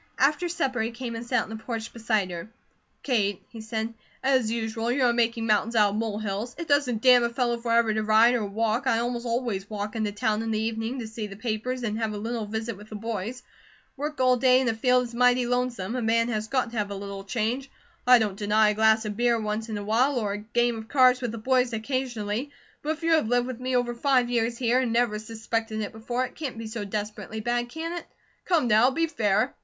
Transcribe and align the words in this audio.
After 0.17 0.49
supper 0.49 0.81
he 0.81 0.89
came 0.89 1.15
and 1.15 1.23
sat 1.23 1.43
on 1.43 1.49
the 1.51 1.55
porch 1.63 1.93
beside 1.93 2.31
her. 2.31 2.49
"Kate," 3.03 3.43
he 3.49 3.61
said, 3.61 3.93
"as 4.23 4.49
usual 4.49 4.91
you 4.91 5.03
are 5.03 5.13
'making 5.13 5.45
mountains 5.45 5.75
out 5.75 5.91
of 5.91 5.95
mole 5.97 6.17
hills.' 6.17 6.55
It 6.57 6.67
doesn't 6.67 7.03
damn 7.03 7.23
a 7.23 7.29
fellow 7.29 7.59
forever 7.59 7.93
to 7.93 8.01
ride 8.01 8.33
or 8.33 8.43
walk, 8.43 8.87
I 8.87 8.97
almost 8.97 9.27
always 9.27 9.69
walk, 9.69 9.95
into 9.95 10.11
town 10.11 10.41
in 10.41 10.49
the 10.49 10.59
evening, 10.59 10.97
to 10.97 11.07
see 11.07 11.27
the 11.27 11.35
papers 11.35 11.83
and 11.83 11.99
have 11.99 12.13
a 12.13 12.17
little 12.17 12.47
visit 12.47 12.77
with 12.77 12.89
the 12.89 12.95
boys. 12.95 13.43
Work 13.95 14.19
all 14.19 14.37
day 14.37 14.59
in 14.59 14.67
a 14.69 14.73
field 14.73 15.03
is 15.03 15.13
mighty 15.13 15.45
lonesome; 15.45 15.95
a 15.95 16.01
man 16.01 16.29
has 16.29 16.47
got 16.47 16.71
the 16.71 16.79
have 16.79 16.89
a 16.89 16.95
little 16.95 17.23
change. 17.23 17.69
I 18.07 18.17
don't 18.17 18.35
deny 18.39 18.69
a 18.69 18.73
glass 18.73 19.05
of 19.05 19.15
beer 19.15 19.39
once 19.39 19.69
in 19.69 19.77
awhile, 19.77 20.15
or 20.17 20.33
a 20.33 20.37
game 20.39 20.79
of 20.79 20.87
cards 20.87 21.21
with 21.21 21.31
the 21.31 21.37
boys 21.37 21.73
occasionally; 21.73 22.49
but 22.81 22.93
if 22.97 23.03
you 23.03 23.11
have 23.11 23.27
lived 23.27 23.45
with 23.45 23.59
me 23.59 23.75
over 23.75 23.93
five 23.93 24.31
years 24.31 24.57
here, 24.57 24.79
and 24.79 24.91
never 24.91 25.19
suspected 25.19 25.79
it 25.81 25.91
before, 25.91 26.25
it 26.25 26.33
can't 26.33 26.57
be 26.57 26.65
so 26.65 26.83
desperately 26.83 27.39
bad, 27.39 27.69
can 27.69 27.93
it? 27.95 28.05
Come 28.45 28.67
now, 28.67 28.89
be 28.89 29.05
fair!" 29.05 29.53